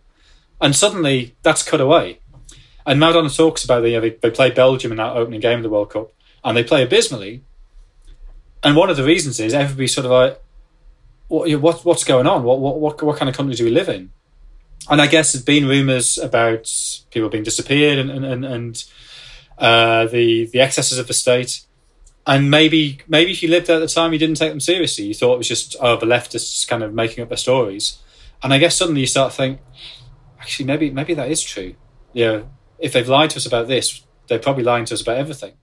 and 0.62 0.75
suddenly 0.75 1.36
that's 1.41 1.63
cut 1.63 1.81
away. 1.81 2.19
And 2.86 3.01
Maradona 3.01 3.36
talks 3.36 3.63
about 3.63 3.81
the, 3.81 3.89
you 3.89 3.95
know, 3.95 4.01
they, 4.01 4.09
they 4.12 4.31
play 4.31 4.51
Belgium 4.51 4.91
in 4.91 4.98
that 4.98 5.15
opening 5.15 5.39
game 5.39 5.57
of 5.57 5.63
the 5.63 5.69
World 5.69 5.89
Cup, 5.89 6.12
and 6.43 6.55
they 6.55 6.63
play 6.63 6.83
abysmally. 6.83 7.43
And 8.63 8.75
one 8.75 8.89
of 8.89 8.98
the 8.98 9.03
reasons 9.03 9.39
is 9.39 9.53
everybody 9.53 9.88
sort 9.88 10.05
of 10.05 10.12
like, 10.12 10.41
what, 11.29 11.50
what 11.62 11.86
what's 11.86 12.03
going 12.03 12.27
on? 12.27 12.43
What, 12.43 12.59
what 12.59 12.79
what 12.79 13.01
what 13.01 13.17
kind 13.17 13.29
of 13.29 13.36
country 13.36 13.55
do 13.55 13.63
we 13.63 13.71
live 13.71 13.88
in? 13.88 14.12
And 14.89 15.01
I 15.01 15.07
guess 15.07 15.31
there's 15.31 15.45
been 15.45 15.67
rumours 15.67 16.17
about 16.17 16.69
people 17.12 17.29
being 17.29 17.43
disappeared 17.43 18.00
and 18.00 18.12
and 18.12 18.43
and 18.45 18.83
uh, 19.57 20.07
the 20.07 20.48
the 20.48 20.59
excesses 20.59 20.98
of 20.98 21.07
the 21.07 21.13
state. 21.13 21.62
And 22.25 22.51
maybe 22.51 23.00
maybe 23.07 23.31
if 23.31 23.41
you 23.41 23.50
lived 23.50 23.67
there 23.67 23.77
at 23.77 23.79
the 23.79 23.88
time, 23.88 24.12
you 24.12 24.19
didn't 24.19 24.38
take 24.38 24.51
them 24.51 24.59
seriously. 24.59 25.05
You 25.05 25.13
thought 25.13 25.36
it 25.36 25.38
was 25.38 25.48
just 25.48 25.75
oh 25.79 25.98
the 25.98 26.05
leftists 26.05 26.67
kind 26.67 26.83
of 26.83 26.93
making 26.93 27.24
up 27.24 27.29
their 27.29 27.38
stories. 27.38 28.00
And 28.41 28.53
I 28.53 28.57
guess 28.57 28.77
suddenly 28.77 29.01
you 29.01 29.07
start 29.07 29.31
to 29.31 29.38
think, 29.38 29.59
actually 30.39 30.65
maybe 30.65 30.89
maybe 30.91 31.13
that 31.13 31.31
is 31.31 31.41
true. 31.41 31.75
Yeah, 32.13 32.41
if 32.79 32.93
they've 32.93 33.07
lied 33.07 33.29
to 33.31 33.38
us 33.38 33.45
about 33.45 33.67
this, 33.67 34.01
they're 34.27 34.39
probably 34.39 34.63
lying 34.63 34.86
to 34.86 34.93
us 34.95 35.01
about 35.01 35.17
everything. 35.17 35.53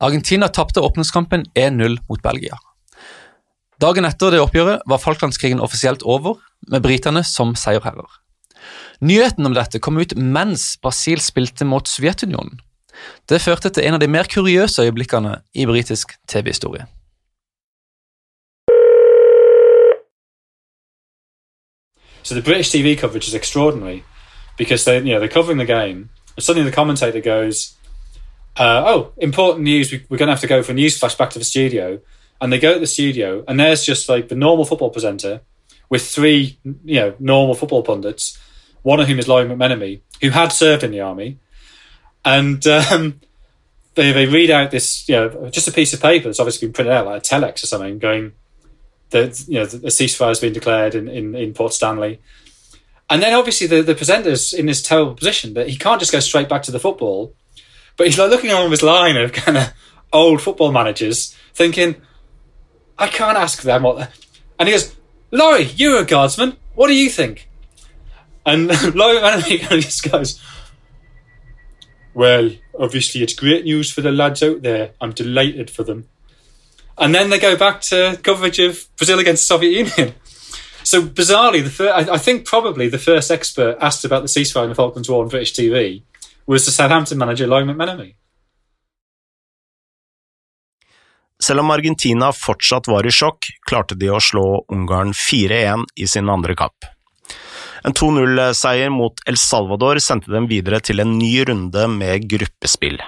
Argentina 0.00 0.48
tapte 0.48 0.80
åpningskampen 0.80 1.44
1-0 1.54 1.96
mot 2.08 2.22
Belgia. 2.22 2.56
Dagen 3.76 4.06
etter 4.08 4.32
det 4.32 4.38
oppgjøret 4.40 4.86
var 4.88 5.00
Falklandskrigen 5.02 5.60
offisielt 5.60 6.00
over, 6.02 6.38
med 6.72 6.80
britene 6.80 7.20
som 7.24 7.52
seierherrer. 7.60 8.08
Nyheten 9.04 9.44
om 9.44 9.52
dette 9.52 9.82
kom 9.84 9.98
ut 10.00 10.14
mens 10.16 10.78
Brasil 10.80 11.20
spilte 11.20 11.66
mot 11.68 11.88
Sovjetunionen. 11.88 12.56
Det 13.28 13.42
førte 13.44 13.68
til 13.68 13.84
en 13.84 13.98
av 13.98 14.00
de 14.00 14.08
mer 14.08 14.24
kuriøse 14.32 14.80
øyeblikkene 14.80 15.34
i 15.52 15.66
britisk 15.68 16.16
TV-historie. 16.26 16.86
So 22.22 22.34
the 22.34 22.42
British 22.42 22.72
TV 22.72 22.96
coverage 22.96 23.28
is 23.28 23.34
extraordinary 23.34 24.02
because 24.58 24.84
they, 24.84 24.96
you 24.98 25.12
know, 25.12 25.20
they're 25.20 25.28
covering 25.28 25.58
the 25.58 25.72
game, 25.72 26.08
and 26.34 26.42
suddenly 26.42 26.64
the 26.64 26.74
commentator 26.74 27.20
goes, 27.20 27.76
uh, 28.58 28.82
"Oh, 28.86 29.12
important 29.20 29.64
news! 29.64 29.92
We, 29.92 30.16
going 30.16 30.26
to 30.26 30.34
have 30.34 30.40
to 30.40 30.48
go 30.48 30.62
for 30.62 30.72
a 30.72 30.74
news 30.74 30.98
flash 30.98 31.14
back 31.14 31.30
to 31.30 31.38
the 31.38 31.44
studio." 31.44 32.00
And 32.40 32.52
they 32.52 32.58
go 32.58 32.74
to 32.74 32.80
the 32.80 32.86
studio, 32.86 33.44
and 33.48 33.58
there's 33.58 33.84
just 33.84 34.08
like 34.08 34.28
the 34.28 34.34
normal 34.34 34.64
football 34.64 34.90
presenter 34.90 35.40
with 35.88 36.06
three, 36.06 36.58
you 36.84 37.00
know, 37.00 37.14
normal 37.18 37.54
football 37.54 37.82
pundits, 37.82 38.38
one 38.82 39.00
of 39.00 39.08
whom 39.08 39.18
is 39.18 39.28
Laurie 39.28 39.48
McMenemy, 39.48 40.00
who 40.20 40.30
had 40.30 40.52
served 40.52 40.82
in 40.82 40.90
the 40.90 41.00
army, 41.00 41.38
and 42.24 42.66
um, 42.66 43.20
they 43.94 44.12
they 44.12 44.26
read 44.26 44.50
out 44.50 44.70
this, 44.70 45.08
you 45.08 45.16
know, 45.16 45.48
just 45.50 45.68
a 45.68 45.72
piece 45.72 45.92
of 45.94 46.02
paper 46.02 46.24
that's 46.24 46.40
obviously 46.40 46.68
been 46.68 46.74
printed 46.74 46.92
out 46.92 47.06
like 47.06 47.22
a 47.22 47.24
telex 47.24 47.62
or 47.62 47.66
something, 47.66 47.98
going 47.98 48.32
that 49.10 49.48
you 49.48 49.54
know 49.54 49.66
the 49.66 49.88
ceasefire 49.88 50.28
has 50.28 50.40
been 50.40 50.52
declared 50.52 50.94
in, 50.94 51.08
in, 51.08 51.34
in 51.34 51.54
Port 51.54 51.72
Stanley. 51.72 52.20
And 53.08 53.22
then 53.22 53.34
obviously 53.34 53.66
the, 53.68 53.82
the 53.82 53.94
presenter's 53.94 54.52
in 54.52 54.66
this 54.66 54.82
terrible 54.82 55.14
position 55.14 55.54
that 55.54 55.68
he 55.68 55.76
can't 55.76 56.00
just 56.00 56.10
go 56.10 56.20
straight 56.20 56.48
back 56.48 56.64
to 56.64 56.72
the 56.72 56.80
football, 56.80 57.34
but 57.96 58.06
he's 58.06 58.18
like 58.18 58.30
looking 58.30 58.50
on 58.50 58.70
his 58.70 58.82
line 58.82 59.16
of 59.16 59.32
kind 59.32 59.56
of 59.56 59.72
old 60.12 60.42
football 60.42 60.72
managers, 60.72 61.34
thinking, 61.54 61.96
I 62.98 63.08
can't 63.08 63.36
ask 63.36 63.62
them 63.62 63.82
what. 63.82 64.10
And 64.58 64.68
he 64.68 64.74
goes, 64.74 64.96
Laurie, 65.30 65.64
you're 65.64 66.00
a 66.00 66.04
guardsman. 66.04 66.56
What 66.74 66.88
do 66.88 66.94
you 66.94 67.10
think? 67.10 67.48
And 68.44 68.68
Laurie 68.94 69.18
of 69.18 69.44
just 69.44 70.10
goes, 70.10 70.40
Well, 72.14 72.50
obviously 72.78 73.22
it's 73.22 73.34
great 73.34 73.64
news 73.64 73.90
for 73.90 74.00
the 74.00 74.12
lads 74.12 74.42
out 74.42 74.62
there. 74.62 74.92
I'm 75.00 75.12
delighted 75.12 75.70
for 75.70 75.82
them. 75.82 76.08
And 76.98 77.14
then 77.14 77.28
they 77.28 77.38
go 77.38 77.56
back 77.56 77.82
to 77.82 78.18
coverage 78.22 78.58
of 78.58 78.88
Brazil 78.96 79.18
against 79.18 79.42
the 79.42 79.54
Soviet 79.54 79.96
Union. 79.96 80.14
So 80.82 81.02
bizarrely, 81.02 81.64
the 81.64 81.70
fir- 81.70 81.90
I, 81.92 82.14
I 82.14 82.18
think 82.18 82.46
probably 82.46 82.88
the 82.88 82.98
first 82.98 83.30
expert 83.30 83.76
asked 83.80 84.04
about 84.04 84.22
the 84.22 84.28
ceasefire 84.28 84.62
in 84.62 84.68
the 84.68 84.74
Falklands 84.76 85.10
War 85.10 85.22
on 85.22 85.28
British 85.28 85.52
TV 85.52 86.02
was 86.46 86.64
the 86.64 86.70
Southampton 86.70 87.18
manager 87.18 87.46
Laurie 87.46 87.64
McMenemy. 87.64 88.14
Selv 91.46 91.60
om 91.60 91.70
Argentina 91.70 92.32
fortsatt 92.34 92.88
var 92.90 93.06
i 93.06 93.10
sjokk, 93.14 93.46
klarte 93.68 93.94
de 93.94 94.08
å 94.10 94.18
slå 94.22 94.64
Ungarn 94.72 95.12
4-1 95.14 95.84
i 96.02 96.08
sin 96.10 96.30
andre 96.32 96.56
kamp. 96.58 96.88
En 97.86 97.94
2-0-seier 97.94 98.90
mot 98.90 99.20
El 99.30 99.38
Salvador 99.38 100.00
sendte 100.02 100.32
dem 100.34 100.48
videre 100.50 100.80
til 100.82 101.04
en 101.04 101.12
ny 101.20 101.44
runde 101.46 101.86
med 101.92 102.26
gruppespill. 102.32 102.98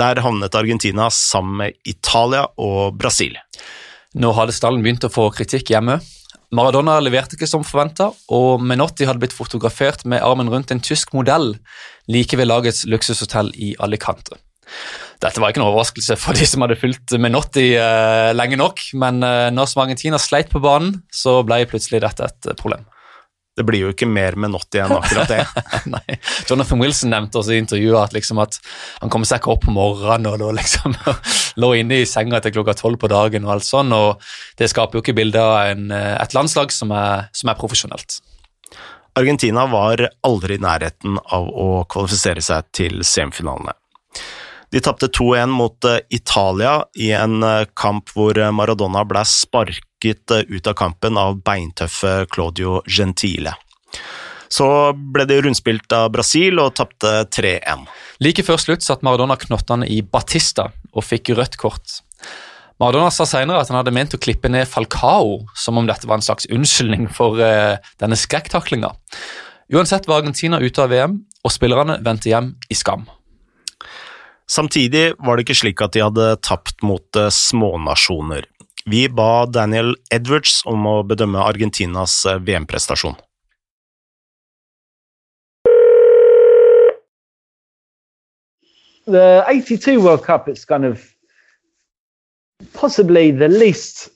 Der 0.00 0.22
havnet 0.24 0.58
Argentina 0.58 1.06
sammen 1.14 1.60
med 1.60 1.78
Italia 1.86 2.48
og 2.58 2.98
Brasil. 2.98 3.38
Nå 4.18 4.32
hadde 4.34 4.56
stallen 4.56 4.82
begynt 4.82 5.06
å 5.06 5.12
få 5.14 5.28
kritikk 5.36 5.70
hjemme. 5.70 6.00
Maradona 6.50 6.98
leverte 6.98 7.38
ikke 7.38 7.46
som 7.46 7.62
forventa, 7.62 8.10
og 8.34 8.64
Menotti 8.66 9.06
hadde 9.06 9.22
blitt 9.22 9.36
fotografert 9.36 10.02
med 10.02 10.26
armen 10.26 10.50
rundt 10.50 10.74
en 10.74 10.82
tysk 10.82 11.14
modell 11.14 11.52
like 12.10 12.34
ved 12.34 12.50
lagets 12.50 12.82
luksushotell 12.90 13.54
i 13.54 13.76
Alicante. 13.78 14.40
Dette 15.20 15.40
var 15.42 15.52
ikke 15.52 15.60
noen 15.60 15.74
overraskelse 15.74 16.16
for 16.16 16.36
de 16.36 16.46
som 16.48 16.64
hadde 16.64 16.78
fulgt 16.80 17.12
Menotti 17.20 17.74
uh, 17.76 18.30
lenge 18.32 18.56
nok, 18.56 18.86
men 19.00 19.20
uh, 19.20 19.50
når 19.52 19.68
som 19.68 19.82
Argentina 19.84 20.20
sleit 20.20 20.48
på 20.52 20.62
banen, 20.64 21.02
så 21.12 21.42
ble 21.44 21.66
plutselig 21.68 22.00
dette 22.06 22.24
et 22.24 22.48
uh, 22.48 22.56
problem. 22.56 22.86
Det 23.58 23.66
blir 23.68 23.82
jo 23.82 23.90
ikke 23.92 24.08
mer 24.08 24.38
Menotti 24.40 24.80
enn 24.80 24.94
akkurat 24.96 25.28
det. 25.28 25.42
Nei. 25.92 26.16
Jonathan 26.48 26.80
Wilson 26.80 27.12
nevnte 27.12 27.36
også 27.42 27.52
i 27.52 27.60
intervjuet 27.60 27.98
at, 28.00 28.16
liksom 28.16 28.40
at 28.40 28.56
han 29.02 29.12
kom 29.12 29.26
seg 29.28 29.42
ikke 29.42 29.52
opp 29.52 29.66
på 29.66 29.74
morgenen 29.76 30.30
og 30.30 30.56
liksom 30.56 30.96
lå 31.60 31.72
inne 31.82 32.00
i 32.00 32.08
senga 32.08 32.40
til 32.40 32.56
klokka 32.56 32.78
tolv 32.78 33.02
på 33.02 33.10
dagen 33.12 33.44
og 33.44 33.58
alt 33.58 33.68
sånn, 33.68 33.92
og 33.92 34.24
det 34.56 34.70
skaper 34.72 34.96
jo 34.96 35.04
ikke 35.04 35.18
bilde 35.20 35.44
av 35.44 35.74
en, 35.74 35.90
et 35.92 36.36
landslag 36.38 36.72
som 36.72 36.94
er, 36.96 37.28
som 37.36 37.52
er 37.52 37.60
profesjonelt. 37.60 38.22
Argentina 39.20 39.66
var 39.68 40.06
aldri 40.24 40.56
i 40.56 40.62
nærheten 40.62 41.18
av 41.20 41.48
å 41.50 41.70
kvalifisere 41.90 42.40
seg 42.44 42.70
til 42.72 43.02
semifinalene. 43.04 43.74
De 44.70 44.80
tapte 44.80 45.08
2-1 45.10 45.50
mot 45.50 45.86
Italia 46.14 46.76
i 46.94 47.10
en 47.16 47.42
kamp 47.74 48.12
hvor 48.14 48.38
Maradona 48.54 49.02
ble 49.08 49.24
sparket 49.26 50.30
ut 50.46 50.70
av 50.70 50.76
kampen 50.78 51.18
av 51.18 51.40
beintøffe 51.42 52.12
Claudio 52.30 52.78
Gentile. 52.86 53.56
Så 54.50 54.66
ble 54.94 55.26
de 55.30 55.40
rundspilt 55.42 55.92
av 55.94 56.08
Brasil 56.14 56.58
og 56.62 56.74
tapte 56.78 57.10
3-1. 57.34 57.84
Like 58.22 58.42
før 58.46 58.58
slutt 58.62 58.86
satt 58.86 59.04
Maradona 59.06 59.36
knottene 59.38 59.86
i 59.90 60.00
Batista 60.02 60.70
og 60.90 61.06
fikk 61.06 61.32
rødt 61.38 61.58
kort. 61.58 62.00
Maradona 62.80 63.10
sa 63.14 63.26
senere 63.28 63.60
at 63.60 63.70
han 63.70 63.78
hadde 63.78 63.94
ment 63.94 64.16
å 64.16 64.22
klippe 64.22 64.50
ned 64.50 64.70
Falcao, 64.70 65.44
som 65.54 65.78
om 65.78 65.86
dette 65.86 66.08
var 66.08 66.18
en 66.18 66.24
slags 66.24 66.48
unnskyldning 66.50 67.10
for 67.12 67.38
denne 67.38 68.18
skrekktaklinga. 68.18 68.94
Uansett 69.70 70.08
var 70.10 70.22
Argentina 70.22 70.58
ute 70.58 70.82
av 70.82 70.90
VM, 70.90 71.20
og 71.44 71.54
spillerne 71.54 72.00
vendte 72.02 72.32
hjem 72.32 72.54
i 72.72 72.78
skam. 72.78 73.04
Samtidig 74.50 75.12
var 75.18 75.36
det 75.36 75.46
ikke 75.46 75.60
slik 75.60 75.82
at 75.84 75.94
de 75.94 76.02
hadde 76.02 76.32
tapt 76.42 76.82
mot 76.82 77.20
smånasjoner. 77.30 78.48
Vi 78.90 79.04
ba 79.08 79.46
Daniel 79.46 79.94
Edwards 80.10 80.60
om 80.66 80.88
å 80.90 80.96
bedømme 81.06 81.38
Argentinas 81.38 82.24
VM-prestasjon. 82.26 83.14
The 89.06 89.44
82 89.46 89.98
World 89.98 90.22
Cup, 90.22 90.48
is 90.48 90.64
kind 90.64 90.84
of 90.84 91.14
possibly 92.74 93.30
the 93.30 93.48
least 93.48 94.08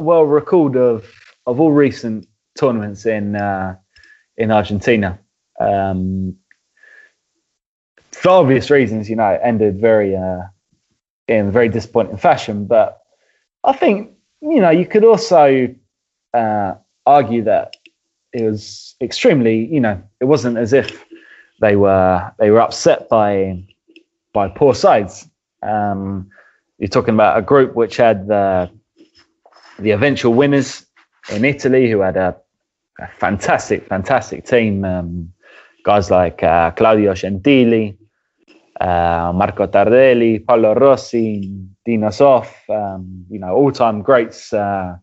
well 0.00 0.26
recalled 0.26 0.76
of, 0.76 1.06
of 1.46 1.60
all 1.60 1.72
recent 1.72 2.26
tournaments 2.58 3.06
in 3.06 3.36
uh, 3.36 3.74
in 4.36 4.50
Argentina. 4.50 5.18
Um, 5.60 6.36
for 8.22 8.30
obvious 8.30 8.70
reasons, 8.70 9.10
you 9.10 9.16
know, 9.16 9.30
it 9.30 9.40
ended 9.42 9.80
very 9.80 10.16
uh, 10.16 10.42
in 11.26 11.50
very 11.50 11.68
disappointing 11.68 12.18
fashion. 12.18 12.66
But 12.66 13.02
I 13.64 13.72
think 13.72 14.12
you 14.40 14.60
know 14.60 14.70
you 14.70 14.86
could 14.86 15.04
also 15.04 15.74
uh, 16.32 16.74
argue 17.04 17.42
that 17.42 17.74
it 18.32 18.42
was 18.42 18.94
extremely, 19.00 19.66
you 19.66 19.80
know, 19.80 20.00
it 20.20 20.26
wasn't 20.26 20.56
as 20.56 20.72
if 20.72 21.04
they 21.60 21.74
were 21.74 22.32
they 22.38 22.52
were 22.52 22.60
upset 22.60 23.08
by 23.08 23.66
by 24.32 24.48
poor 24.48 24.72
sides. 24.72 25.28
Um, 25.60 26.30
you're 26.78 26.88
talking 26.88 27.14
about 27.14 27.36
a 27.36 27.42
group 27.42 27.74
which 27.74 27.96
had 27.96 28.28
the 28.28 28.70
the 29.80 29.90
eventual 29.90 30.32
winners 30.32 30.86
in 31.28 31.44
Italy, 31.44 31.90
who 31.90 31.98
had 31.98 32.16
a, 32.16 32.36
a 33.00 33.08
fantastic, 33.18 33.88
fantastic 33.88 34.46
team. 34.46 34.84
Um, 34.84 35.32
guys 35.82 36.08
like 36.08 36.44
uh, 36.44 36.70
Claudio 36.70 37.14
Gentili, 37.14 37.96
uh, 38.80 39.32
Marco 39.34 39.66
Tardelli, 39.66 40.44
Paolo 40.44 40.74
Rossi, 40.74 41.50
Dino 41.84 42.08
Soff, 42.08 42.48
um, 42.68 43.26
you 43.28 43.38
know, 43.38 43.54
all-time 43.54 44.02
greats 44.02 44.52
uh, 44.52 44.96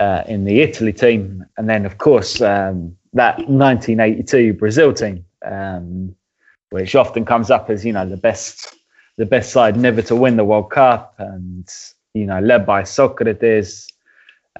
uh, 0.00 0.22
in 0.26 0.44
the 0.44 0.60
Italy 0.60 0.92
team, 0.92 1.44
and 1.56 1.68
then 1.68 1.86
of 1.86 1.98
course 1.98 2.40
um, 2.40 2.96
that 3.12 3.38
1982 3.48 4.54
Brazil 4.54 4.92
team, 4.92 5.24
um, 5.44 6.14
which 6.70 6.94
often 6.94 7.24
comes 7.24 7.50
up 7.50 7.70
as 7.70 7.84
you 7.84 7.92
know 7.92 8.08
the 8.08 8.16
best 8.16 8.74
the 9.16 9.26
best 9.26 9.52
side 9.52 9.76
never 9.76 10.02
to 10.02 10.16
win 10.16 10.36
the 10.36 10.44
World 10.44 10.70
Cup, 10.70 11.14
and 11.18 11.68
you 12.12 12.26
know 12.26 12.40
led 12.40 12.66
by 12.66 12.82
Socrates, 12.82 13.88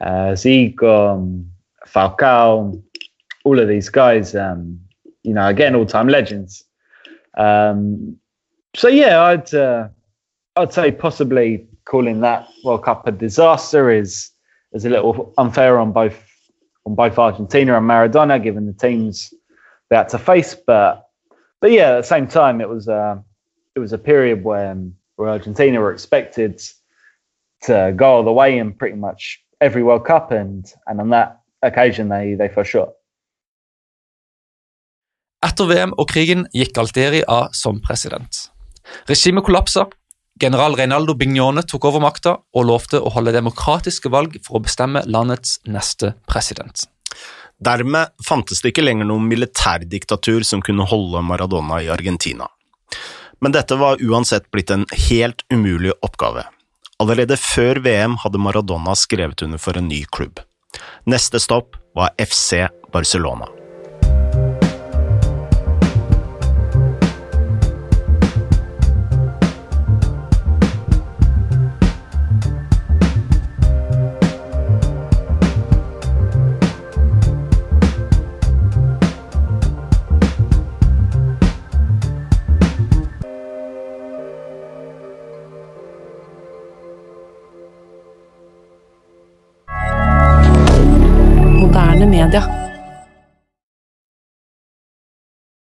uh, 0.01 0.35
Zico, 0.35 1.45
Falcao, 1.87 2.83
all 3.45 3.59
of 3.59 3.69
these 3.69 3.89
guys. 3.89 4.35
Um, 4.35 4.81
you 5.25 5.33
know, 5.33 5.49
again, 5.49 5.75
all-time 5.75 6.09
legends. 6.09 6.65
Um, 7.37 8.19
so 8.75 8.89
yeah, 8.89 9.23
I'd 9.23 9.55
uh, 9.55 9.89
I'd 10.57 10.73
say 10.73 10.93
possibly 10.93 11.67
calling 11.85 12.21
that 12.21 12.49
World 12.65 12.85
Cup 12.85 13.07
a 13.07 13.13
disaster 13.13 13.91
is 13.91 14.31
is 14.73 14.85
a 14.85 14.91
little 14.91 15.33
unfair 15.39 15.79
on 15.79 15.93
both 15.93 16.23
on 16.87 16.95
both 16.95 17.19
Argentina 17.19 17.77
and 17.77 17.89
Maradona, 17.89 18.43
given 18.43 18.67
the 18.67 18.73
teams 18.73 19.33
they 19.89 19.97
had 19.97 20.09
to 20.11 20.19
face. 20.19 20.55
But 20.55 21.09
but 21.61 21.71
yeah, 21.71 21.93
at 21.93 21.97
the 21.97 22.07
same 22.07 22.27
time, 22.27 22.61
it 22.61 22.69
was 22.69 22.89
uh, 22.89 23.17
it 23.75 23.79
was 23.79 23.93
a 23.93 23.99
period 23.99 24.45
when 24.45 24.95
where 25.17 25.29
Argentina 25.29 25.81
were 25.81 25.93
expected 25.93 26.61
to 27.63 27.93
go 27.97 28.17
all 28.17 28.25
the 28.25 28.33
way 28.33 28.59
in 28.59 28.73
pretty 28.73 28.97
much 28.97 29.43
every 29.61 29.83
World 29.83 30.05
Cup, 30.05 30.31
and 30.31 30.73
and 30.87 31.01
on 31.01 31.11
that 31.11 31.41
occasion 31.63 32.09
they 32.09 32.35
they 32.35 32.49
fell 32.49 32.65
short. 32.65 32.95
Etter 35.45 35.69
VM 35.69 35.93
og 36.01 36.09
krigen 36.09 36.47
gikk 36.57 36.73
Galtieri 36.79 37.21
av 37.29 37.53
som 37.53 37.81
president. 37.85 38.47
Regimet 39.09 39.45
kollapsa, 39.45 39.87
general 40.41 40.77
Reinaldo 40.79 41.15
Bignone 41.19 41.65
tok 41.69 41.85
over 41.91 42.01
makta 42.01 42.39
og 42.57 42.67
lovte 42.69 43.01
å 43.01 43.13
holde 43.13 43.35
demokratiske 43.37 44.09
valg 44.13 44.39
for 44.47 44.59
å 44.59 44.65
bestemme 44.65 45.05
landets 45.05 45.59
neste 45.69 46.15
president. 46.31 46.87
Dermed 47.65 48.15
fantes 48.25 48.63
det 48.63 48.73
ikke 48.73 48.85
lenger 48.85 49.09
noen 49.09 49.29
militærdiktatur 49.31 50.45
som 50.49 50.63
kunne 50.65 50.87
holde 50.89 51.23
Maradona 51.23 51.81
i 51.85 51.91
Argentina. 51.93 52.49
Men 53.41 53.53
dette 53.55 53.77
var 53.77 54.01
uansett 54.01 54.49
blitt 54.51 54.73
en 54.73 54.87
helt 55.09 55.45
umulig 55.53 55.93
oppgave. 56.03 56.47
Allerede 57.03 57.37
før 57.41 57.83
VM 57.85 58.17
hadde 58.23 58.41
Maradona 58.41 58.95
skrevet 58.97 59.45
under 59.45 59.61
for 59.61 59.77
en 59.77 59.91
ny 59.91 60.05
klubb. 60.09 60.41
Neste 61.11 61.43
stopp 61.43 61.77
var 61.95 62.15
FC 62.19 62.65
Barcelona. 62.95 63.51